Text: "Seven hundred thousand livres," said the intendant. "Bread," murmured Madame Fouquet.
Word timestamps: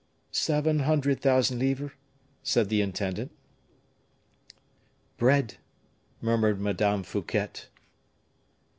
"Seven 0.31 0.79
hundred 0.79 1.21
thousand 1.21 1.59
livres," 1.59 1.91
said 2.41 2.69
the 2.69 2.81
intendant. 2.81 3.29
"Bread," 5.17 5.57
murmured 6.21 6.59
Madame 6.59 7.03
Fouquet. 7.03 7.67